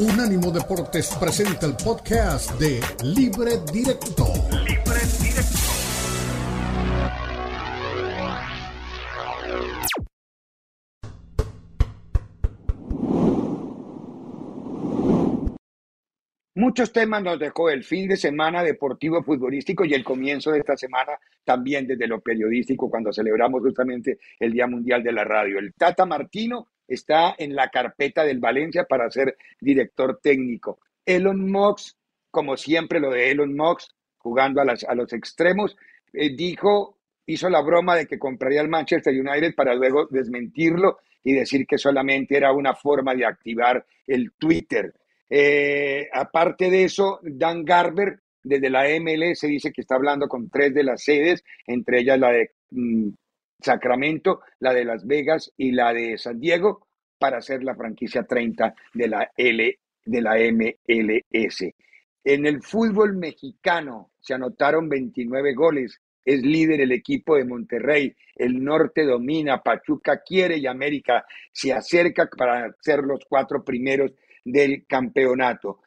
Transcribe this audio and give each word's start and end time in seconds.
Unánimo 0.00 0.50
Deportes 0.50 1.14
presenta 1.20 1.66
el 1.66 1.74
podcast 1.76 2.58
de 2.58 2.80
Libre 3.04 3.58
Directo. 3.70 4.24
Libre 4.64 5.00
Directo. 5.20 5.60
Muchos 16.54 16.92
temas 16.94 17.22
nos 17.22 17.38
dejó 17.38 17.68
el 17.68 17.84
fin 17.84 18.08
de 18.08 18.16
semana 18.16 18.62
deportivo 18.62 19.22
futbolístico 19.22 19.84
y 19.84 19.92
el 19.92 20.02
comienzo 20.02 20.50
de 20.50 20.60
esta 20.60 20.78
semana 20.78 21.12
también 21.44 21.86
desde 21.86 22.06
lo 22.06 22.22
periodístico 22.22 22.88
cuando 22.88 23.12
celebramos 23.12 23.60
justamente 23.60 24.18
el 24.38 24.52
Día 24.52 24.66
Mundial 24.66 25.02
de 25.02 25.12
la 25.12 25.24
Radio. 25.24 25.58
El 25.58 25.74
Tata 25.74 26.06
Martino 26.06 26.68
está 26.90 27.34
en 27.38 27.54
la 27.54 27.68
carpeta 27.68 28.24
del 28.24 28.40
Valencia 28.40 28.84
para 28.84 29.10
ser 29.10 29.36
director 29.60 30.18
técnico. 30.22 30.80
Elon 31.06 31.50
Musk, 31.50 31.96
como 32.30 32.56
siempre 32.56 33.00
lo 33.00 33.10
de 33.10 33.30
Elon 33.30 33.54
Musk, 33.56 33.92
jugando 34.18 34.60
a, 34.60 34.64
las, 34.64 34.84
a 34.84 34.94
los 34.94 35.12
extremos, 35.12 35.76
eh, 36.12 36.34
dijo, 36.34 36.98
hizo 37.26 37.48
la 37.48 37.62
broma 37.62 37.96
de 37.96 38.06
que 38.06 38.18
compraría 38.18 38.60
el 38.60 38.68
Manchester 38.68 39.14
United 39.14 39.54
para 39.54 39.74
luego 39.74 40.06
desmentirlo 40.10 40.98
y 41.22 41.32
decir 41.32 41.66
que 41.66 41.78
solamente 41.78 42.36
era 42.36 42.52
una 42.52 42.74
forma 42.74 43.14
de 43.14 43.24
activar 43.24 43.86
el 44.06 44.32
Twitter. 44.32 44.92
Eh, 45.28 46.08
aparte 46.12 46.70
de 46.70 46.84
eso, 46.84 47.20
Dan 47.22 47.64
Garber, 47.64 48.20
desde 48.42 48.68
la 48.68 48.84
MLS, 48.98 49.42
dice 49.42 49.72
que 49.72 49.82
está 49.82 49.94
hablando 49.94 50.26
con 50.26 50.50
tres 50.50 50.74
de 50.74 50.82
las 50.82 51.04
sedes, 51.04 51.44
entre 51.66 52.00
ellas 52.00 52.18
la 52.18 52.32
de 52.32 52.50
mm, 52.70 53.10
Sacramento, 53.60 54.40
la 54.58 54.72
de 54.72 54.84
Las 54.84 55.06
Vegas 55.06 55.52
y 55.56 55.72
la 55.72 55.92
de 55.92 56.18
San 56.18 56.40
Diego 56.40 56.88
para 57.20 57.38
hacer 57.38 57.62
la 57.62 57.76
franquicia 57.76 58.24
30 58.24 58.74
de 58.94 59.08
la 59.08 59.30
L 59.36 59.78
de 60.04 60.22
la 60.22 60.36
MLS. 60.36 61.72
En 62.24 62.46
el 62.46 62.62
fútbol 62.62 63.16
mexicano 63.16 64.10
se 64.20 64.34
anotaron 64.34 64.88
29 64.88 65.54
goles. 65.54 66.00
Es 66.24 66.42
líder 66.42 66.80
el 66.80 66.92
equipo 66.92 67.36
de 67.36 67.44
Monterrey. 67.44 68.16
El 68.34 68.64
norte 68.64 69.04
domina, 69.04 69.62
Pachuca 69.62 70.22
quiere 70.26 70.56
y 70.56 70.66
América 70.66 71.24
se 71.52 71.72
acerca 71.72 72.26
para 72.26 72.74
ser 72.80 73.00
los 73.00 73.20
cuatro 73.28 73.62
primeros 73.62 74.12
del 74.44 74.86
campeonato. 74.86 75.80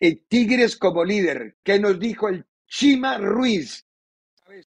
El 0.00 0.24
Tigres 0.26 0.76
como 0.76 1.04
líder. 1.04 1.56
¿Qué 1.62 1.78
nos 1.78 2.00
dijo 2.00 2.28
el 2.28 2.46
Chima 2.66 3.18
Ruiz? 3.18 3.84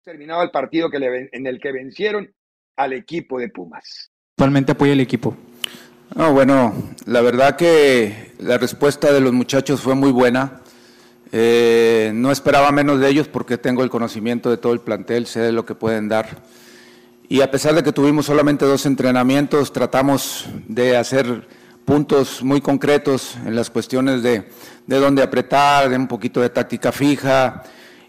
terminado 0.03 0.43
el 0.43 0.51
partido 0.51 0.89
que 0.91 0.97
en 1.31 1.47
el 1.47 1.59
que 1.59 1.71
vencieron 1.71 2.31
al 2.75 2.93
equipo 2.93 3.39
de 3.39 3.49
Pumas. 3.49 4.11
Actualmente 4.35 4.71
apoya 4.71 4.93
el 4.93 4.99
equipo. 4.99 5.35
No, 6.13 6.33
bueno, 6.33 6.73
la 7.05 7.21
verdad 7.21 7.55
que 7.55 8.33
la 8.39 8.57
respuesta 8.57 9.13
de 9.13 9.21
los 9.21 9.31
muchachos 9.31 9.79
fue 9.79 9.95
muy 9.95 10.11
buena. 10.11 10.61
Eh, 11.31 12.11
no 12.13 12.31
esperaba 12.31 12.71
menos 12.73 12.99
de 12.99 13.07
ellos 13.07 13.29
porque 13.29 13.57
tengo 13.57 13.81
el 13.81 13.89
conocimiento 13.89 14.49
de 14.49 14.57
todo 14.57 14.73
el 14.73 14.81
plantel, 14.81 15.25
sé 15.25 15.39
de 15.39 15.53
lo 15.53 15.65
que 15.65 15.73
pueden 15.73 16.09
dar. 16.09 16.43
Y 17.29 17.39
a 17.39 17.49
pesar 17.49 17.75
de 17.75 17.83
que 17.83 17.93
tuvimos 17.93 18.25
solamente 18.25 18.65
dos 18.65 18.85
entrenamientos, 18.85 19.71
tratamos 19.71 20.47
de 20.67 20.97
hacer 20.97 21.47
puntos 21.85 22.43
muy 22.43 22.59
concretos 22.59 23.37
en 23.45 23.55
las 23.55 23.69
cuestiones 23.69 24.21
de, 24.21 24.49
de 24.87 24.99
dónde 24.99 25.23
apretar, 25.23 25.89
de 25.89 25.95
un 25.95 26.09
poquito 26.09 26.41
de 26.41 26.49
táctica 26.49 26.91
fija, 26.91 27.63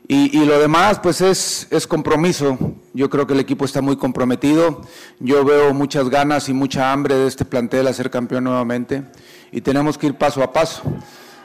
y, 0.09 0.45
lo 0.45 0.59
demás, 0.59 0.99
pues 0.99 1.21
es, 1.21 1.69
es, 1.71 1.87
compromiso. 1.87 2.59
Yo 2.95 3.09
creo 3.09 3.27
que 3.27 3.33
el 3.33 3.41
equipo 3.41 3.65
está 3.65 3.81
muy 3.81 3.97
comprometido. 3.97 4.83
Yo 5.19 5.45
veo 5.45 5.73
muchas 5.73 6.11
ganas 6.11 6.49
y 6.49 6.53
mucha 6.53 6.93
hambre 6.93 7.15
de 7.15 7.27
este 7.27 7.45
plantel 7.45 7.87
a 7.87 7.93
ser 7.93 8.11
campeón 8.11 8.45
nuevamente. 8.45 9.05
Y 9.51 9.63
tenemos 9.63 9.97
que 9.97 10.09
ir 10.09 10.15
paso 10.15 10.43
a 10.43 10.53
paso. 10.53 10.83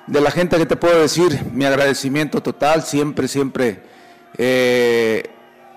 De 0.07 0.19
la 0.19 0.31
gente 0.31 0.57
que 0.57 0.65
te 0.65 0.75
puedo 0.75 0.99
decir, 0.99 1.45
mi 1.53 1.63
agradecimiento 1.63 2.43
total. 2.43 2.83
Siempre, 2.83 3.29
siempre 3.29 3.81
eh, 4.37 5.23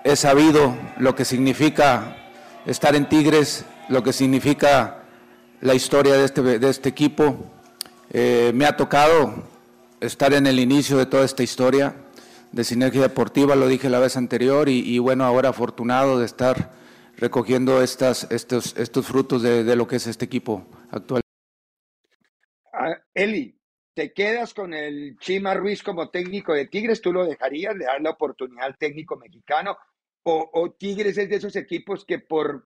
he 0.03 0.15
sabido 0.17 0.75
lo 0.97 1.15
que 1.15 1.23
significa 1.23 2.17
estar 2.65 2.93
en 2.95 3.07
Tigres, 3.07 3.65
lo 3.87 4.03
que 4.03 4.11
significa 4.11 5.03
la 5.61 5.73
historia 5.73 6.13
de 6.13 6.25
este, 6.25 6.41
de 6.59 6.69
este 6.69 6.89
equipo. 6.89 7.45
Eh, 8.11 8.51
me 8.53 8.65
ha 8.65 8.75
tocado 8.75 9.35
estar 10.01 10.33
en 10.33 10.47
el 10.47 10.59
inicio 10.59 10.97
de 10.97 11.05
toda 11.05 11.23
esta 11.23 11.43
historia 11.43 11.95
de 12.51 12.63
Sinergia 12.63 13.01
Deportiva, 13.01 13.55
lo 13.55 13.67
dije 13.67 13.89
la 13.89 13.99
vez 13.99 14.17
anterior, 14.17 14.67
y, 14.69 14.97
bueno, 14.99 15.23
ahora 15.23 15.49
afortunado 15.49 16.19
de 16.19 16.25
estar 16.25 16.71
recogiendo 17.17 17.81
estas, 17.81 18.29
estos, 18.31 18.77
estos 18.77 19.07
frutos 19.07 19.41
de, 19.41 19.75
lo 19.75 19.87
que 19.87 19.97
es 19.97 20.07
este 20.07 20.25
equipo 20.25 20.65
actual. 20.89 21.21
Ah, 22.73 22.97
Eli, 23.13 23.57
¿te 23.93 24.11
quedas 24.11 24.53
con 24.53 24.73
el 24.73 25.17
Chima 25.19 25.53
Ruiz 25.53 25.83
como 25.83 26.09
técnico 26.09 26.53
de 26.53 26.67
Tigres? 26.67 27.01
¿Tú 27.01 27.13
lo 27.13 27.25
dejarías, 27.25 27.75
le 27.75 27.85
das 27.85 28.01
la 28.01 28.11
oportunidad 28.11 28.65
al 28.65 28.77
técnico 28.77 29.17
mexicano? 29.17 29.77
¿O, 30.23 30.49
o 30.53 30.71
Tigres 30.71 31.17
es 31.17 31.29
de 31.29 31.35
esos 31.35 31.55
equipos 31.55 32.05
que 32.05 32.19
por, 32.19 32.67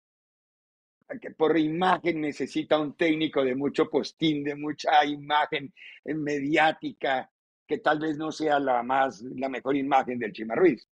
que 1.20 1.30
por 1.30 1.56
imagen 1.56 2.20
necesita 2.20 2.78
un 2.78 2.96
técnico 2.96 3.44
de 3.44 3.54
mucho 3.54 3.88
postín, 3.88 4.44
de 4.44 4.54
mucha 4.54 5.04
imagen 5.04 5.72
mediática? 6.04 7.30
Que 7.68 7.78
tal 7.78 8.00
vez 8.00 8.16
no 8.16 8.32
sea 8.32 8.58
la 8.58 8.82
más, 8.82 9.22
la 9.22 9.48
mejor 9.48 9.76
imagen 9.76 10.18
del 10.18 10.32
Chima 10.32 10.54
Ruiz. 10.54 10.88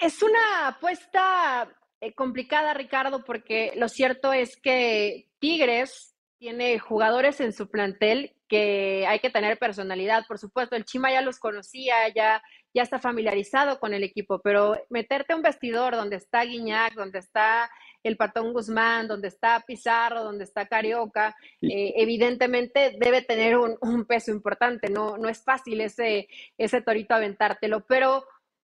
Es 0.00 0.22
una 0.22 0.68
apuesta 0.68 1.68
eh, 2.00 2.12
complicada, 2.12 2.74
Ricardo, 2.74 3.24
porque 3.24 3.72
lo 3.76 3.88
cierto 3.88 4.32
es 4.34 4.56
que 4.60 5.30
Tigres 5.38 6.14
tiene 6.38 6.78
jugadores 6.78 7.40
en 7.40 7.54
su 7.54 7.70
plantel 7.70 8.36
que 8.48 9.06
hay 9.08 9.18
que 9.18 9.30
tener 9.30 9.58
personalidad, 9.58 10.24
por 10.28 10.38
supuesto. 10.38 10.76
El 10.76 10.84
Chima 10.84 11.10
ya 11.10 11.22
los 11.22 11.38
conocía, 11.38 12.08
ya, 12.14 12.42
ya 12.74 12.82
está 12.82 12.98
familiarizado 12.98 13.80
con 13.80 13.94
el 13.94 14.04
equipo, 14.04 14.40
pero 14.44 14.76
meterte 14.90 15.32
a 15.32 15.36
un 15.36 15.42
vestidor 15.42 15.96
donde 15.96 16.16
está 16.16 16.44
Guiñac, 16.44 16.94
donde 16.94 17.18
está 17.18 17.70
el 18.08 18.16
Patón 18.16 18.52
Guzmán, 18.52 19.08
donde 19.08 19.28
está 19.28 19.62
Pizarro, 19.66 20.22
donde 20.22 20.44
está 20.44 20.66
Carioca, 20.66 21.36
eh, 21.62 21.94
evidentemente 21.96 22.96
debe 22.98 23.22
tener 23.22 23.56
un, 23.56 24.04
peso 24.06 24.30
importante, 24.30 24.88
no, 24.88 25.16
no 25.16 25.28
es 25.28 25.42
fácil 25.42 25.80
ese, 25.80 26.28
ese 26.58 26.80
torito 26.80 27.14
aventártelo, 27.14 27.84
pero 27.86 28.24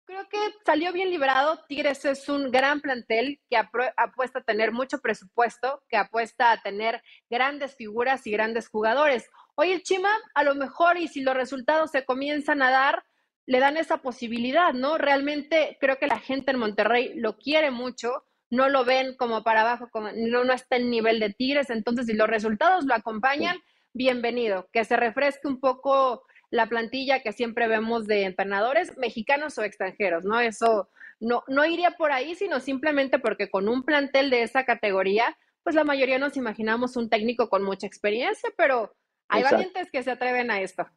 creo 0.09 0.27
que 0.27 0.39
salió 0.65 0.91
bien 0.91 1.11
librado. 1.11 1.59
Tigres 1.67 2.03
es 2.03 2.27
un 2.29 2.49
gran 2.49 2.81
plantel 2.81 3.39
que 3.47 3.57
apuesta 3.57 4.39
a 4.39 4.43
tener 4.43 4.71
mucho 4.71 4.99
presupuesto, 4.99 5.83
que 5.87 5.97
apuesta 5.97 6.51
a 6.51 6.61
tener 6.61 7.03
grandes 7.29 7.75
figuras 7.75 8.25
y 8.25 8.31
grandes 8.31 8.69
jugadores. 8.69 9.29
Hoy 9.53 9.71
el 9.71 9.83
Chima, 9.83 10.09
a 10.33 10.43
lo 10.43 10.55
mejor, 10.55 10.97
y 10.97 11.07
si 11.07 11.21
los 11.21 11.35
resultados 11.35 11.91
se 11.91 12.05
comienzan 12.05 12.63
a 12.63 12.71
dar, 12.71 13.03
le 13.45 13.59
dan 13.59 13.77
esa 13.77 13.97
posibilidad, 13.97 14.73
¿no? 14.73 14.97
Realmente 14.97 15.77
creo 15.79 15.97
que 15.97 16.07
la 16.07 16.19
gente 16.19 16.51
en 16.51 16.59
Monterrey 16.59 17.13
lo 17.15 17.37
quiere 17.37 17.69
mucho 17.69 18.23
no 18.49 18.69
lo 18.69 18.85
ven 18.85 19.15
como 19.15 19.43
para 19.43 19.61
abajo, 19.61 19.89
como, 19.91 20.09
no, 20.11 20.43
no 20.43 20.53
está 20.53 20.77
en 20.77 20.89
nivel 20.89 21.19
de 21.19 21.33
Tigres, 21.33 21.69
entonces 21.69 22.07
si 22.07 22.13
los 22.13 22.27
resultados 22.27 22.85
lo 22.85 22.95
acompañan, 22.95 23.57
bienvenido, 23.93 24.67
que 24.71 24.85
se 24.85 24.97
refresque 24.97 25.47
un 25.47 25.59
poco 25.59 26.23
la 26.49 26.67
plantilla 26.67 27.21
que 27.21 27.31
siempre 27.31 27.67
vemos 27.67 28.07
de 28.07 28.23
entrenadores 28.23 28.97
mexicanos 28.97 29.57
o 29.57 29.63
extranjeros, 29.63 30.25
¿no? 30.25 30.39
Eso 30.39 30.89
no, 31.19 31.43
no 31.47 31.65
iría 31.65 31.91
por 31.91 32.11
ahí, 32.11 32.33
sino 32.35 32.59
simplemente 32.59 33.19
porque 33.19 33.49
con 33.49 33.69
un 33.69 33.83
plantel 33.83 34.29
de 34.29 34.43
esa 34.43 34.65
categoría, 34.65 35.37
pues 35.63 35.75
la 35.75 35.83
mayoría 35.83 36.17
nos 36.17 36.37
imaginamos 36.37 36.95
un 36.95 37.09
técnico 37.09 37.49
con 37.49 37.63
mucha 37.63 37.85
experiencia, 37.85 38.49
pero 38.57 38.95
hay 39.27 39.43
valientes 39.43 39.91
que 39.91 40.01
se 40.01 40.11
atreven 40.11 40.49
a 40.49 40.61
esto. 40.61 40.87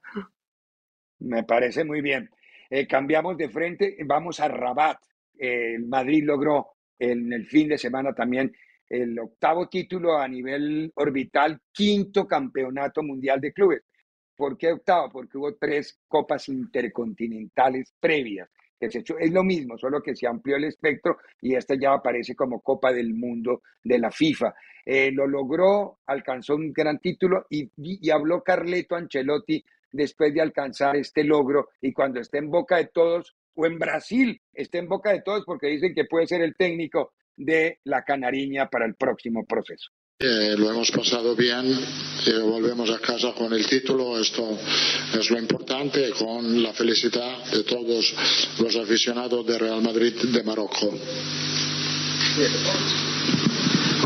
Me 1.19 1.45
parece 1.45 1.85
muy 1.85 2.01
bien. 2.01 2.31
Eh, 2.71 2.87
cambiamos 2.87 3.37
de 3.37 3.51
frente, 3.51 3.97
vamos 4.07 4.41
a 4.41 4.49
Rabat. 4.49 4.99
el 5.39 5.85
Madrid 5.87 6.25
logró 6.25 6.73
en 7.03 7.33
el 7.33 7.47
fin 7.47 7.69
de 7.69 7.79
semana 7.79 8.15
también 8.15 8.53
el 8.89 9.19
octavo 9.19 9.69
título 9.69 10.19
a 10.19 10.29
nivel 10.29 10.93
orbital, 10.95 11.61
quinto 11.73 12.29
campeonato 12.29 13.03
mundial 13.03 13.41
de 13.41 13.53
clubes. 13.53 13.83
¿Por 14.37 14.57
qué 14.57 14.73
octavo? 14.73 15.11
Porque 15.11 15.39
hubo 15.39 15.55
tres 15.57 15.99
copas 16.07 16.49
intercontinentales 16.49 17.93
previas. 17.99 18.49
Que 18.79 18.91
se 18.91 19.01
hecho, 19.01 19.19
es 19.19 19.33
lo 19.33 19.43
mismo, 19.43 19.79
solo 19.79 20.03
que 20.03 20.15
se 20.15 20.27
amplió 20.27 20.57
el 20.57 20.65
espectro 20.65 21.19
y 21.41 21.55
esta 21.55 21.75
ya 21.75 21.93
aparece 21.95 22.35
como 22.35 22.61
Copa 22.61 22.93
del 22.93 23.15
Mundo 23.15 23.63
de 23.83 23.99
la 23.99 24.11
FIFA. 24.11 24.55
Eh, 24.85 25.11
lo 25.13 25.27
logró, 25.27 25.99
alcanzó 26.07 26.55
un 26.55 26.73
gran 26.73 26.99
título 26.99 27.47
y, 27.49 27.71
y 27.77 28.11
habló 28.11 28.43
Carleto 28.43 28.95
Ancelotti 28.95 29.65
después 29.91 30.35
de 30.35 30.41
alcanzar 30.41 30.97
este 30.97 31.25
logro 31.25 31.71
y 31.81 31.93
cuando 31.93 32.21
esté 32.21 32.39
en 32.39 32.51
boca 32.51 32.77
de 32.77 32.87
todos, 32.87 33.37
o 33.55 33.67
en 33.67 33.79
Brasil 33.79 34.41
esté 34.53 34.79
en 34.79 34.89
boca 34.89 35.13
de 35.13 35.23
todos 35.23 35.43
porque 35.45 35.69
dicen 35.69 35.95
que 35.95 36.05
puede 36.05 36.27
ser 36.27 36.43
el 36.43 36.55
técnico 36.57 37.13
de 37.37 37.79
la 37.85 38.03
Canariña 38.03 38.69
para 38.69 38.87
el 38.87 38.95
próximo 38.95 39.45
proceso. 39.47 39.91
Eh, 40.19 40.55
lo 40.57 40.71
hemos 40.71 40.91
pasado 40.93 41.35
bien, 41.35 41.67
eh, 41.67 42.39
volvemos 42.41 42.89
a 42.91 43.01
casa 43.01 43.33
con 43.33 43.53
el 43.53 43.67
título, 43.67 44.21
esto 44.21 44.57
es 45.19 45.31
lo 45.31 45.39
importante, 45.39 46.11
con 46.11 46.63
la 46.63 46.73
felicidad 46.73 47.45
de 47.47 47.65
todos 47.65 48.15
los 48.61 48.77
aficionados 48.77 49.45
de 49.45 49.59
Real 49.59 49.83
Madrid 49.83 50.15
de 50.15 50.43
Marruecos. 50.45 50.95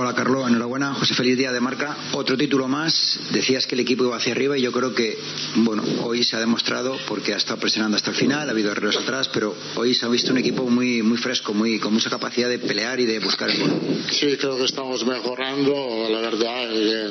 Hola 0.06 0.14
Carlos, 0.14 0.49
enhorabuena. 0.49 0.94
José 0.94 1.14
Feliz 1.14 1.37
Día 1.37 1.50
de 1.50 1.58
Marca. 1.58 1.97
Otro 2.12 2.37
título 2.37 2.69
más. 2.69 3.19
Decías 3.32 3.67
que 3.67 3.75
el 3.75 3.81
equipo 3.81 4.05
iba 4.05 4.17
hacia 4.17 4.35
arriba 4.35 4.56
y 4.56 4.62
yo 4.62 4.70
creo 4.70 4.94
que, 4.94 5.19
bueno, 5.56 5.82
hoy 6.05 6.23
se 6.23 6.37
ha 6.37 6.38
demostrado 6.38 6.97
porque 7.08 7.35
ha 7.35 7.38
estado 7.38 7.58
presionando 7.58 7.97
hasta 7.97 8.11
el 8.11 8.17
final, 8.17 8.49
ha 8.49 8.53
habido 8.53 8.70
errores 8.70 8.97
atrás, 8.97 9.29
pero 9.35 9.53
hoy 9.75 9.97
se 9.97 10.06
ha 10.06 10.08
visto 10.08 10.31
un 10.31 10.38
equipo 10.38 10.62
muy, 10.70 11.03
muy 11.03 11.19
fresco, 11.19 11.53
muy, 11.53 11.81
con 11.81 11.93
mucha 11.93 12.08
capacidad 12.08 12.49
de 12.49 12.61
pelear 12.61 13.00
y 13.00 13.06
de 13.06 13.19
buscar 13.19 13.50
el 13.50 13.58
gol. 13.58 13.73
Sí, 14.12 14.37
creo 14.37 14.56
que 14.56 14.67
estamos 14.67 15.05
mejorando. 15.05 16.06
La 16.09 16.20
verdad 16.20 16.70
que 16.70 17.11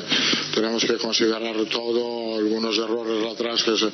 tenemos 0.55 0.85
que 0.85 0.95
considerar 0.95 1.53
todo, 1.65 2.37
algunos 2.37 2.77
errores 2.77 3.29
atrás 3.29 3.61
que 3.61 3.75
se, 3.77 3.89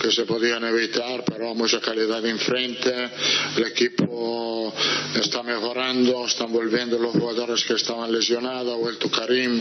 que 0.00 0.10
se 0.10 0.24
podían 0.24 0.64
evitar, 0.64 1.24
pero 1.26 1.54
mucha 1.54 1.78
calidad 1.78 2.24
enfrente. 2.24 3.10
El 3.54 3.66
equipo 3.66 4.72
está 5.14 5.42
mejorando, 5.42 6.24
están 6.24 6.50
volviendo 6.50 6.98
los 6.98 7.12
jugadores 7.12 7.62
que 7.64 7.74
estaban 7.74 8.10
lesionados, 8.10 8.45
ha 8.46 8.76
vuelto 8.76 9.10
Karim, 9.10 9.60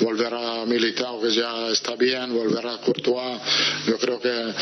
volverá 0.00 0.64
Militao 0.66 1.20
que 1.20 1.30
ya 1.30 1.68
está 1.68 1.96
bien, 1.96 2.32
volverá 2.32 2.78
Courtois. 2.78 3.40
Yo 3.86 3.98
creo 3.98 4.20
que 4.20 4.54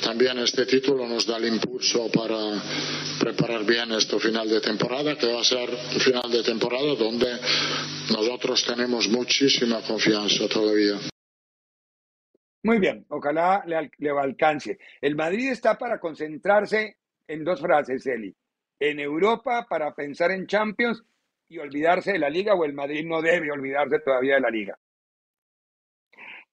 también 0.00 0.38
este 0.38 0.66
título 0.66 1.06
nos 1.06 1.26
da 1.26 1.36
el 1.36 1.46
impulso 1.46 2.10
para 2.10 2.36
preparar 3.18 3.64
bien 3.64 3.92
este 3.92 4.18
final 4.18 4.48
de 4.48 4.60
temporada, 4.60 5.16
que 5.16 5.32
va 5.32 5.40
a 5.40 5.44
ser 5.44 5.68
un 5.70 6.00
final 6.00 6.30
de 6.30 6.42
temporada 6.42 6.94
donde 6.94 7.38
nosotros 8.10 8.64
tenemos 8.64 9.08
muchísima 9.08 9.80
confianza 9.82 10.48
todavía. 10.48 10.98
Muy 12.62 12.78
bien, 12.78 13.06
ojalá 13.08 13.62
le, 13.66 13.90
le 13.98 14.10
alcance. 14.10 14.78
El 15.00 15.14
Madrid 15.14 15.52
está 15.52 15.78
para 15.78 16.00
concentrarse 16.00 16.96
en 17.28 17.44
dos 17.44 17.60
frases, 17.60 18.04
Eli. 18.06 18.34
En 18.78 19.00
Europa 19.00 19.66
para 19.68 19.94
pensar 19.94 20.32
en 20.32 20.46
Champions 20.46 21.02
y 21.48 21.58
olvidarse 21.58 22.12
de 22.12 22.18
la 22.18 22.30
liga 22.30 22.54
o 22.54 22.64
el 22.64 22.72
Madrid 22.72 23.04
no 23.06 23.22
debe 23.22 23.50
olvidarse 23.50 24.00
todavía 24.00 24.34
de 24.34 24.40
la 24.40 24.50
liga? 24.50 24.78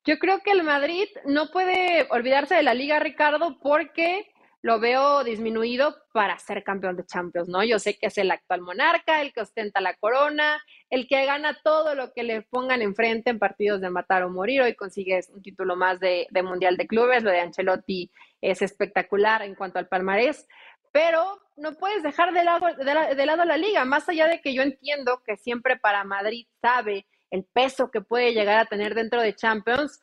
Yo 0.05 0.19
creo 0.19 0.41
que 0.41 0.51
el 0.51 0.63
Madrid 0.63 1.07
no 1.25 1.49
puede 1.51 2.07
olvidarse 2.09 2.55
de 2.55 2.63
la 2.63 2.73
liga, 2.73 2.99
Ricardo, 2.99 3.57
porque 3.61 4.33
lo 4.61 4.79
veo 4.79 5.25
disminuido 5.25 5.97
para 6.13 6.39
ser 6.39 6.63
campeón 6.63 6.95
de 6.95 7.05
Champions, 7.05 7.49
¿no? 7.49 7.63
Yo 7.65 7.79
sé 7.79 7.97
que 7.97 8.07
es 8.07 8.17
el 8.17 8.31
actual 8.31 8.61
monarca, 8.61 9.21
el 9.21 9.33
que 9.33 9.41
ostenta 9.41 9.81
la 9.81 9.93
corona, 9.95 10.63
el 10.89 11.05
que 11.07 11.25
gana 11.25 11.59
todo 11.63 11.95
lo 11.95 12.13
que 12.13 12.23
le 12.23 12.43
pongan 12.43 12.81
enfrente 12.81 13.29
en 13.29 13.39
partidos 13.39 13.81
de 13.81 13.89
matar 13.89 14.23
o 14.23 14.29
morir. 14.29 14.61
Hoy 14.61 14.73
consigue 14.73 15.19
un 15.33 15.41
título 15.41 15.75
más 15.75 15.99
de, 15.99 16.27
de 16.31 16.43
Mundial 16.43 16.77
de 16.77 16.87
Clubes, 16.87 17.23
lo 17.23 17.31
de 17.31 17.41
Ancelotti 17.41 18.09
es 18.39 18.61
espectacular 18.61 19.41
en 19.41 19.55
cuanto 19.55 19.79
al 19.79 19.89
palmarés, 19.89 20.47
pero 20.93 21.42
no 21.63 21.73
puedes 21.75 22.03
dejar 22.03 22.33
de 22.33 22.43
lado, 22.43 22.67
de, 22.75 23.25
lado 23.25 23.45
la 23.45 23.55
liga, 23.55 23.85
más 23.85 24.07
allá 24.09 24.27
de 24.27 24.41
que 24.41 24.53
yo 24.53 24.61
entiendo 24.61 25.23
que 25.25 25.37
siempre 25.37 25.77
para 25.77 26.03
Madrid 26.03 26.45
sabe 26.61 27.07
el 27.31 27.45
peso 27.45 27.89
que 27.89 28.01
puede 28.01 28.33
llegar 28.33 28.59
a 28.59 28.65
tener 28.65 28.93
dentro 28.93 29.21
de 29.21 29.33
Champions, 29.33 30.01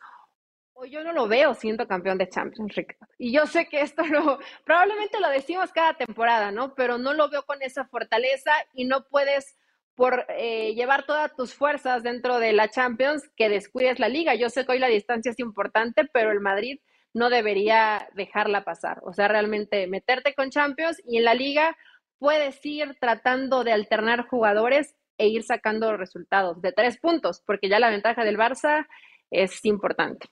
o 0.73 0.87
yo 0.87 1.05
no 1.05 1.13
lo 1.13 1.29
veo 1.29 1.53
siendo 1.53 1.87
campeón 1.87 2.17
de 2.17 2.31
Champions, 2.31 2.75
Ricardo. 2.75 3.07
Y 3.19 3.31
yo 3.31 3.47
sé 3.47 3.69
que 3.69 3.83
esto 3.83 4.03
lo, 4.07 4.39
probablemente 4.65 5.21
lo 5.21 5.29
decimos 5.29 5.71
cada 5.71 5.93
temporada, 5.93 6.51
¿no? 6.51 6.75
Pero 6.75 6.97
no 6.97 7.13
lo 7.13 7.29
veo 7.29 7.45
con 7.45 7.61
esa 7.61 7.85
fortaleza 7.85 8.53
y 8.73 8.87
no 8.87 9.05
puedes 9.05 9.59
por 9.95 10.25
eh, 10.31 10.73
llevar 10.75 11.05
todas 11.05 11.37
tus 11.37 11.53
fuerzas 11.53 12.03
dentro 12.03 12.39
de 12.39 12.55
la 12.55 12.71
Champions 12.71 13.31
que 13.37 13.51
descuides 13.51 13.99
la 13.99 14.09
liga. 14.09 14.35
Yo 14.35 14.49
sé 14.49 14.65
que 14.65 14.73
hoy 14.73 14.79
la 14.79 14.87
distancia 14.87 15.31
es 15.31 15.39
importante, 15.39 16.07
pero 16.11 16.31
el 16.31 16.41
Madrid 16.41 16.81
no 17.15 17.31
debería 17.31 18.09
dejarla 18.15 18.65
pasar. 18.65 19.01
O 19.05 19.13
sea, 19.13 19.29
realmente 19.29 19.87
meterte 19.87 20.35
con 20.35 20.51
Champions 20.51 21.03
y 21.07 21.19
en 21.19 21.25
la 21.25 21.35
liga 21.35 21.77
puedes 22.19 22.65
ir 22.65 22.97
tratando 23.01 23.65
de 23.65 23.73
alternar 23.73 24.27
jugadores 24.27 24.95
e 25.19 25.29
ir 25.29 25.43
sacando 25.43 25.97
resultados 25.97 26.63
de 26.63 26.73
tres 26.73 26.99
puntos, 26.99 27.43
porque 27.45 27.69
ya 27.69 27.79
la 27.79 27.91
ventaja 27.91 28.25
del 28.25 28.39
Barça 28.39 28.87
es 29.31 29.65
importante. 29.65 30.29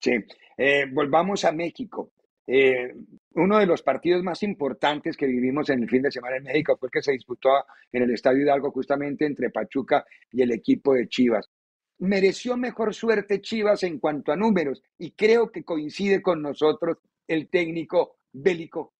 Sí, 0.00 0.12
eh, 0.56 0.86
volvamos 0.90 1.44
a 1.44 1.52
México. 1.52 2.12
Eh, 2.46 2.94
uno 3.34 3.58
de 3.58 3.66
los 3.66 3.82
partidos 3.82 4.22
más 4.22 4.42
importantes 4.44 5.16
que 5.16 5.26
vivimos 5.26 5.68
en 5.68 5.82
el 5.82 5.90
fin 5.90 6.02
de 6.02 6.12
semana 6.12 6.36
en 6.36 6.44
México 6.44 6.76
fue 6.78 6.86
el 6.86 6.92
que 6.92 7.02
se 7.02 7.12
disputó 7.12 7.50
en 7.90 8.04
el 8.04 8.12
Estadio 8.12 8.42
Hidalgo 8.42 8.70
justamente 8.70 9.26
entre 9.26 9.50
Pachuca 9.50 10.06
y 10.30 10.42
el 10.42 10.52
equipo 10.52 10.94
de 10.94 11.08
Chivas 11.08 11.50
mereció 11.98 12.56
mejor 12.56 12.94
suerte 12.94 13.40
Chivas 13.40 13.82
en 13.82 13.98
cuanto 13.98 14.32
a 14.32 14.36
números 14.36 14.82
y 14.98 15.12
creo 15.12 15.50
que 15.50 15.64
coincide 15.64 16.22
con 16.22 16.42
nosotros 16.42 16.98
el 17.26 17.48
técnico 17.48 18.16
bélico 18.32 18.94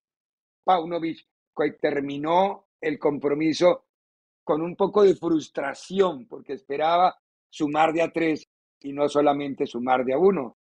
Paunovic, 0.64 1.26
que 1.56 1.72
terminó 1.72 2.66
el 2.81 2.98
compromiso 2.98 3.84
con 4.43 4.62
un 4.62 4.76
poco 4.76 5.02
de 5.02 5.14
frustración 5.14 6.26
porque 6.26 6.54
esperaba 6.54 7.16
sumar 7.50 7.93
de 7.93 8.02
a 8.02 8.12
tres 8.12 8.48
y 8.81 8.93
no 8.93 9.08
solamente 9.08 9.66
sumar 9.66 10.04
de 10.04 10.12
a 10.12 10.19
uno. 10.19 10.56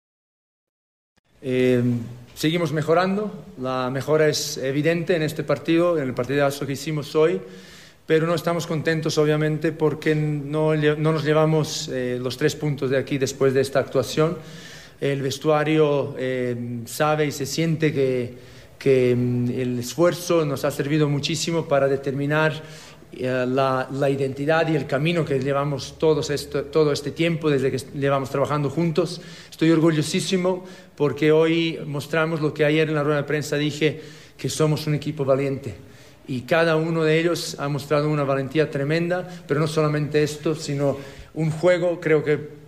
Eh, 1.41 1.83
seguimos 2.33 2.71
mejorando, 2.71 3.45
la 3.59 3.89
mejora 3.91 4.27
es 4.27 4.57
evidente 4.57 5.15
en 5.15 5.21
este 5.21 5.43
partido, 5.43 5.97
en 5.97 6.07
el 6.07 6.13
partidazo 6.13 6.65
que 6.65 6.73
hicimos 6.73 7.15
hoy 7.15 7.41
pero 8.05 8.27
no 8.27 8.35
estamos 8.35 8.67
contentos 8.67 9.17
obviamente 9.17 9.71
porque 9.71 10.13
no, 10.13 10.75
no 10.75 11.11
nos 11.11 11.23
llevamos 11.23 11.89
eh, 11.91 12.19
los 12.21 12.37
tres 12.37 12.55
puntos 12.55 12.89
de 12.89 12.97
aquí 12.97 13.17
después 13.17 13.53
de 13.53 13.61
esta 13.61 13.79
actuación. 13.79 14.37
El 15.01 15.21
vestuario 15.21 16.15
eh, 16.17 16.55
sabe 16.85 17.25
y 17.25 17.31
se 17.31 17.45
siente 17.45 17.91
que, 17.91 18.33
que, 18.77 19.15
mm, 19.15 19.49
el 19.49 19.79
esfuerzo 19.79 20.45
nos 20.45 20.65
ha 20.65 20.71
servido 20.71 21.09
muchísimo 21.09 21.67
para 21.67 21.87
determinar 21.87 22.53
eh, 23.11 23.45
la, 23.47 23.89
la, 23.91 24.09
identidad 24.09 24.67
y 24.69 24.75
el 24.75 24.85
camino 24.85 25.25
que 25.25 25.39
llevamos 25.39 25.97
todos 25.97 26.29
esto, 26.29 26.65
todo 26.65 26.91
este 26.91 27.09
tiempo 27.09 27.49
desde 27.49 27.71
que 27.71 27.79
llevamos 27.97 28.29
trabajando 28.29 28.69
juntos. 28.69 29.19
Estoy 29.49 29.71
orgullosísimo 29.71 30.63
porque 30.95 31.31
hoy 31.31 31.79
mostramos 31.87 32.39
lo 32.39 32.53
que 32.53 32.65
ayer 32.65 32.87
en 32.87 32.95
la 32.95 33.03
rueda 33.03 33.17
de 33.17 33.27
prensa 33.27 33.57
dije, 33.57 33.99
que 34.37 34.49
somos 34.49 34.85
un 34.85 34.93
equipo 34.93 35.25
valiente 35.25 35.94
y 36.27 36.41
cada 36.41 36.75
uno 36.75 37.03
de 37.03 37.19
ellos 37.19 37.55
ha 37.59 37.67
mostrado 37.67 38.09
una 38.09 38.23
valentía 38.23 38.69
tremenda, 38.69 39.27
pero 39.47 39.59
no 39.59 39.67
solamente 39.67 40.23
esto, 40.23 40.55
sino 40.55 40.97
un 41.33 41.51
juego, 41.51 41.99
creo 41.99 42.23
que 42.23 42.65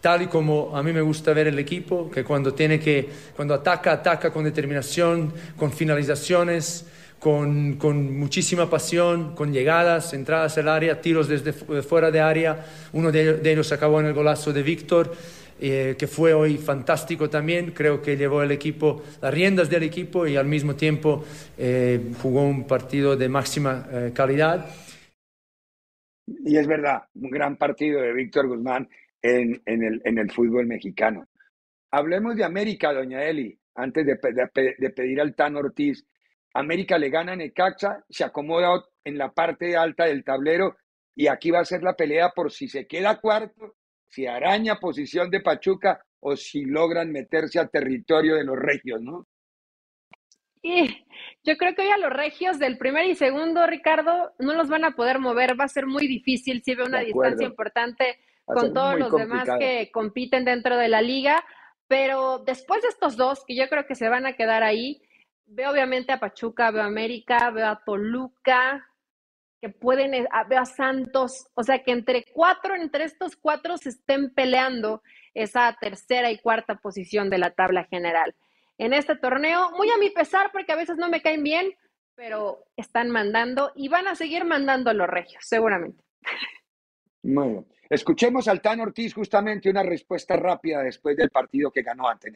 tal 0.00 0.22
y 0.22 0.26
como 0.26 0.76
a 0.76 0.82
mí 0.82 0.92
me 0.92 1.00
gusta 1.00 1.32
ver 1.32 1.48
el 1.48 1.58
equipo, 1.58 2.10
que 2.10 2.24
cuando 2.24 2.54
tiene 2.54 2.78
que, 2.78 3.08
cuando 3.34 3.54
ataca, 3.54 3.92
ataca 3.92 4.32
con 4.32 4.44
determinación, 4.44 5.32
con 5.56 5.72
finalizaciones, 5.72 6.86
con, 7.18 7.74
con 7.74 8.16
muchísima 8.18 8.68
pasión, 8.68 9.34
con 9.34 9.52
llegadas, 9.52 10.12
entradas 10.12 10.58
al 10.58 10.68
área, 10.68 11.00
tiros 11.00 11.28
desde 11.28 11.52
fuera 11.52 12.10
de 12.10 12.20
área. 12.20 12.66
Uno 12.92 13.10
de 13.10 13.40
ellos 13.50 13.72
acabó 13.72 14.00
en 14.00 14.06
el 14.06 14.14
golazo 14.14 14.52
de 14.52 14.62
Víctor. 14.62 15.12
Eh, 15.58 15.96
que 15.98 16.06
fue 16.06 16.34
hoy 16.34 16.58
fantástico 16.58 17.30
también. 17.30 17.72
Creo 17.72 18.02
que 18.02 18.16
llevó 18.16 18.42
el 18.42 18.50
equipo, 18.50 19.02
las 19.22 19.32
riendas 19.32 19.70
del 19.70 19.84
equipo 19.84 20.26
y 20.26 20.36
al 20.36 20.46
mismo 20.46 20.76
tiempo 20.76 21.24
eh, 21.56 22.12
jugó 22.20 22.42
un 22.42 22.66
partido 22.66 23.16
de 23.16 23.28
máxima 23.28 23.86
eh, 23.90 24.12
calidad. 24.14 24.68
Y 26.26 26.58
es 26.58 26.66
verdad, 26.66 27.04
un 27.14 27.30
gran 27.30 27.56
partido 27.56 28.02
de 28.02 28.12
Víctor 28.12 28.48
Guzmán 28.48 28.88
en, 29.22 29.62
en, 29.64 30.18
el, 30.18 30.30
fútbol 30.30 30.66
mexicano. 30.66 31.26
Hablemos 31.90 32.36
de 32.36 32.44
América, 32.44 32.92
doña 32.92 33.24
Eli, 33.24 33.58
antes 33.76 34.04
de 34.04 34.90
pedir 34.90 35.20
al 35.20 35.34
Tan 35.34 35.56
Ortiz. 35.56 36.04
América 36.52 36.98
le 36.98 37.10
gana 37.10 37.32
a 37.32 37.36
Necaxa, 37.36 38.04
se 38.10 38.24
acomoda 38.24 38.84
en 39.04 39.18
la 39.18 39.32
parte 39.32 39.76
alta 39.76 40.04
del 40.04 40.24
tablero 40.24 40.76
y 41.14 41.28
aquí 41.28 41.50
va 41.50 41.60
a 41.60 41.64
ser 41.64 41.82
la 41.82 41.94
pelea 41.94 42.30
por 42.34 42.50
si 42.50 42.68
se 42.68 42.86
queda 42.86 43.20
cuarto 43.20 43.76
si 44.08 44.26
araña 44.26 44.76
posición 44.76 45.30
de 45.30 45.40
Pachuca 45.40 46.00
o 46.20 46.36
si 46.36 46.64
logran 46.64 47.12
meterse 47.12 47.58
al 47.58 47.70
territorio 47.70 48.36
de 48.36 48.44
los 48.44 48.56
regios, 48.56 49.00
¿no? 49.00 49.26
Y 50.62 51.06
yo 51.44 51.56
creo 51.56 51.74
que 51.74 51.82
hoy 51.82 51.90
a 51.90 51.98
los 51.98 52.10
regios 52.10 52.58
del 52.58 52.76
primer 52.76 53.06
y 53.06 53.14
segundo, 53.14 53.66
Ricardo, 53.66 54.32
no 54.40 54.54
los 54.54 54.68
van 54.68 54.84
a 54.84 54.96
poder 54.96 55.20
mover, 55.20 55.58
va 55.58 55.64
a 55.64 55.68
ser 55.68 55.86
muy 55.86 56.08
difícil 56.08 56.62
si 56.64 56.74
ve 56.74 56.82
una 56.82 57.00
distancia 57.00 57.46
importante 57.46 58.18
con 58.44 58.72
todos 58.72 58.98
los 58.98 59.12
demás 59.12 59.48
que 59.58 59.90
compiten 59.92 60.44
dentro 60.44 60.76
de 60.76 60.88
la 60.88 61.02
liga, 61.02 61.44
pero 61.86 62.38
después 62.38 62.82
de 62.82 62.88
estos 62.88 63.16
dos, 63.16 63.44
que 63.46 63.54
yo 63.54 63.68
creo 63.68 63.86
que 63.86 63.94
se 63.94 64.08
van 64.08 64.26
a 64.26 64.32
quedar 64.32 64.62
ahí, 64.62 65.00
veo 65.46 65.70
obviamente 65.70 66.12
a 66.12 66.18
Pachuca, 66.18 66.70
veo 66.70 66.82
a 66.82 66.86
América, 66.86 67.50
veo 67.50 67.68
a 67.68 67.82
Toluca, 67.84 68.88
que 69.66 69.72
pueden, 69.72 70.14
eh, 70.14 70.28
ver 70.48 70.58
a 70.58 70.64
Santos, 70.64 71.46
o 71.54 71.62
sea, 71.62 71.82
que 71.82 71.92
entre 71.92 72.24
cuatro, 72.32 72.74
entre 72.74 73.04
estos 73.04 73.36
cuatro 73.36 73.76
se 73.76 73.90
estén 73.90 74.32
peleando 74.32 75.02
esa 75.34 75.76
tercera 75.80 76.30
y 76.30 76.38
cuarta 76.38 76.76
posición 76.76 77.30
de 77.30 77.38
la 77.38 77.50
tabla 77.50 77.84
general. 77.84 78.34
En 78.78 78.92
este 78.92 79.16
torneo, 79.16 79.70
muy 79.76 79.90
a 79.90 79.98
mi 79.98 80.10
pesar, 80.10 80.50
porque 80.52 80.72
a 80.72 80.76
veces 80.76 80.96
no 80.96 81.08
me 81.08 81.22
caen 81.22 81.42
bien, 81.42 81.72
pero 82.14 82.64
están 82.76 83.10
mandando 83.10 83.72
y 83.74 83.88
van 83.88 84.06
a 84.06 84.14
seguir 84.14 84.44
mandando 84.44 84.90
a 84.90 84.94
los 84.94 85.08
regios, 85.08 85.42
seguramente. 85.46 86.02
Muy 87.22 87.48
bien. 87.48 87.66
Escuchemos 87.88 88.48
al 88.48 88.60
Tan 88.60 88.80
Ortiz 88.80 89.14
justamente 89.14 89.70
una 89.70 89.84
respuesta 89.84 90.36
rápida 90.36 90.82
después 90.82 91.16
del 91.16 91.30
partido 91.30 91.70
que 91.70 91.82
ganó 91.82 92.08
ante 92.08 92.32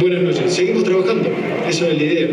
Buenas 0.00 0.22
noches, 0.22 0.54
seguimos 0.54 0.84
trabajando, 0.84 1.28
eso 1.68 1.86
es 1.86 1.98
la 1.98 2.02
idea. 2.02 2.28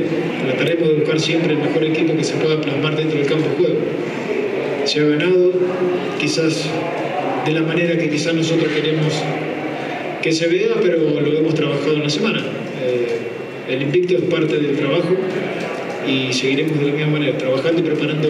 Trataremos 0.46 0.88
de 0.88 0.96
buscar 0.96 1.20
siempre 1.20 1.54
el 1.54 1.60
mejor 1.60 1.84
equipo 1.84 2.16
que 2.16 2.24
se 2.24 2.38
pueda 2.38 2.62
plasmar 2.62 2.96
dentro 2.96 3.20
del 3.20 3.28
campo 3.28 3.50
de 3.50 3.56
juego 3.56 4.13
se 4.86 5.00
ha 5.00 5.04
ganado, 5.04 5.52
quizás 6.20 6.70
de 7.46 7.52
la 7.52 7.62
manera 7.62 7.98
que 7.98 8.10
quizás 8.10 8.34
nosotros 8.34 8.72
queremos 8.72 9.22
que 10.22 10.32
se 10.32 10.48
vea, 10.48 10.76
pero 10.82 10.98
lo 10.98 11.38
hemos 11.38 11.54
trabajado 11.54 11.94
en 11.94 12.04
la 12.04 12.10
semana. 12.10 12.40
Eh, 12.82 13.20
el 13.68 13.82
invicto 13.82 14.16
es 14.16 14.24
parte 14.24 14.58
del 14.58 14.78
trabajo 14.78 15.16
y 16.08 16.32
seguiremos 16.34 16.80
de 16.80 16.86
la 16.86 16.94
misma 16.94 17.12
manera, 17.12 17.38
trabajando 17.38 17.82
y 17.82 17.84
preparando 17.84 18.30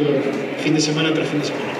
fin 0.57 0.73
de 0.73 0.81
semana 0.81 1.13
tras 1.13 1.27
fin 1.27 1.39
de 1.39 1.45
semana. 1.45 1.73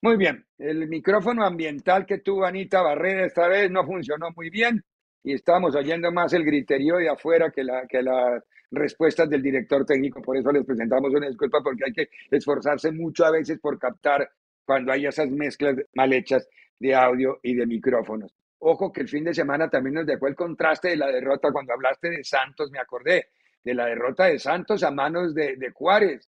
Muy 0.00 0.16
bien, 0.16 0.44
el 0.58 0.88
micrófono 0.88 1.44
ambiental 1.44 2.06
que 2.06 2.18
tuvo 2.18 2.44
Anita 2.44 2.82
Barrera 2.82 3.26
esta 3.26 3.48
vez 3.48 3.70
no 3.70 3.84
funcionó 3.84 4.28
muy 4.36 4.50
bien 4.50 4.82
y 5.24 5.34
estábamos 5.34 5.74
oyendo 5.74 6.12
más 6.12 6.32
el 6.32 6.44
griterío 6.44 6.96
de 6.96 7.08
afuera 7.08 7.50
que, 7.50 7.64
la, 7.64 7.86
que 7.88 8.02
las 8.02 8.42
respuestas 8.70 9.28
del 9.28 9.42
director 9.42 9.84
técnico. 9.84 10.20
Por 10.22 10.36
eso 10.36 10.52
les 10.52 10.64
presentamos 10.64 11.12
una 11.12 11.28
disculpa 11.28 11.62
porque 11.62 11.84
hay 11.86 11.92
que 11.92 12.08
esforzarse 12.30 12.92
mucho 12.92 13.24
a 13.24 13.30
veces 13.30 13.58
por 13.58 13.78
captar 13.78 14.30
cuando 14.64 14.92
hay 14.92 15.06
esas 15.06 15.30
mezclas 15.30 15.76
mal 15.94 16.12
hechas 16.12 16.48
de 16.78 16.94
audio 16.94 17.40
y 17.42 17.54
de 17.54 17.66
micrófonos. 17.66 18.34
Ojo 18.60 18.92
que 18.92 19.02
el 19.02 19.08
fin 19.08 19.24
de 19.24 19.34
semana 19.34 19.70
también 19.70 19.94
nos 19.94 20.06
dejó 20.06 20.26
el 20.26 20.34
contraste 20.34 20.88
de 20.88 20.96
la 20.96 21.08
derrota. 21.08 21.52
Cuando 21.52 21.72
hablaste 21.72 22.10
de 22.10 22.24
Santos, 22.24 22.70
me 22.70 22.78
acordé 22.78 23.28
de 23.62 23.74
la 23.74 23.86
derrota 23.86 24.26
de 24.26 24.38
Santos 24.38 24.82
a 24.82 24.90
manos 24.90 25.34
de, 25.34 25.56
de 25.56 25.70
Juárez, 25.70 26.28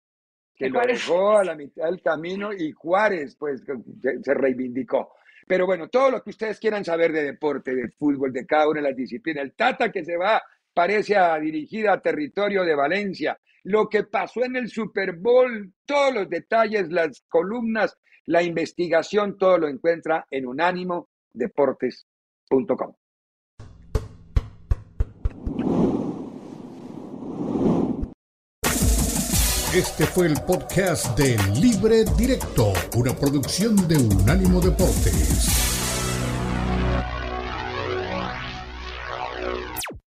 que 0.54 0.70
lo 0.70 0.80
dejó 0.80 1.38
a 1.38 1.44
la 1.44 1.54
mitad 1.54 1.84
del 1.84 2.00
camino 2.00 2.52
y 2.52 2.72
Juárez, 2.72 3.36
pues, 3.36 3.62
se 4.22 4.34
reivindicó. 4.34 5.12
Pero 5.46 5.66
bueno, 5.66 5.88
todo 5.88 6.10
lo 6.10 6.22
que 6.22 6.30
ustedes 6.30 6.58
quieran 6.58 6.84
saber 6.84 7.12
de 7.12 7.22
deporte, 7.22 7.74
de 7.74 7.88
fútbol, 7.90 8.32
de 8.32 8.46
cada 8.46 8.68
una 8.68 8.80
de 8.80 8.88
las 8.88 8.96
disciplinas. 8.96 9.44
El 9.44 9.52
Tata 9.52 9.92
que 9.92 10.04
se 10.04 10.16
va, 10.16 10.42
parece 10.76 11.16
a 11.16 11.36
dirigir 11.38 11.88
a 11.88 12.02
territorio 12.02 12.62
de 12.62 12.74
Valencia. 12.74 13.40
Lo 13.62 13.88
que 13.88 14.04
pasó 14.04 14.44
en 14.44 14.56
el 14.56 14.68
Super 14.68 15.16
Bowl, 15.16 15.72
todos 15.86 16.12
los 16.12 16.28
detalles, 16.28 16.92
las 16.92 17.24
columnas, 17.30 17.96
la 18.26 18.42
investigación, 18.42 19.38
todo 19.38 19.56
lo 19.56 19.68
encuentra 19.68 20.26
en 20.30 20.46
unánimodeportes.com. 20.46 22.94
Este 29.74 30.04
fue 30.04 30.26
el 30.26 30.36
podcast 30.46 31.18
de 31.18 31.38
Libre 31.58 32.04
Directo, 32.18 32.74
una 32.96 33.16
producción 33.16 33.76
de 33.88 33.96
Unánimo 33.96 34.60
Deportes. 34.60 35.85